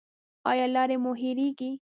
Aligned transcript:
ایا 0.49 0.65
لارې 0.75 0.97
مو 1.03 1.11
هیریږي؟ 1.21 1.71